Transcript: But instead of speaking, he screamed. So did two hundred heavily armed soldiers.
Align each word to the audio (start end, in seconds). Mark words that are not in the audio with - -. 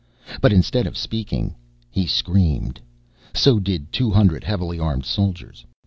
But 0.41 0.51
instead 0.51 0.87
of 0.87 0.97
speaking, 0.97 1.53
he 1.91 2.07
screamed. 2.07 2.81
So 3.35 3.59
did 3.59 3.91
two 3.91 4.09
hundred 4.09 4.43
heavily 4.43 4.79
armed 4.79 5.05
soldiers. 5.05 5.63